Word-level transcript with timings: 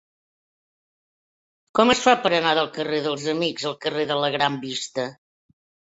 Com 1.79 1.93
es 1.95 2.01
fa 2.07 2.15
per 2.23 2.31
anar 2.37 2.55
del 2.61 2.71
carrer 2.79 3.03
dels 3.09 3.27
Amics 3.37 3.69
al 3.73 3.79
carrer 3.85 4.11
de 4.13 4.19
la 4.25 4.35
Gran 4.37 4.57
Vista? 4.65 5.07